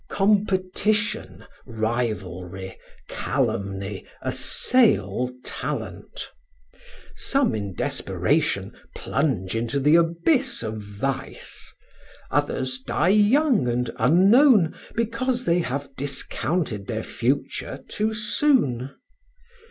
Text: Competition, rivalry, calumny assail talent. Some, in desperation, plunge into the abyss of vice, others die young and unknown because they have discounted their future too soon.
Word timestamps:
Competition, 0.09 1.45
rivalry, 1.63 2.75
calumny 3.07 4.03
assail 4.23 5.29
talent. 5.45 6.31
Some, 7.15 7.53
in 7.53 7.75
desperation, 7.75 8.73
plunge 8.95 9.55
into 9.55 9.79
the 9.79 9.93
abyss 9.97 10.63
of 10.63 10.79
vice, 10.81 11.71
others 12.31 12.79
die 12.79 13.09
young 13.09 13.67
and 13.67 13.91
unknown 13.99 14.73
because 14.95 15.45
they 15.45 15.59
have 15.59 15.95
discounted 15.95 16.87
their 16.87 17.03
future 17.03 17.77
too 17.87 18.15
soon. 18.15 18.95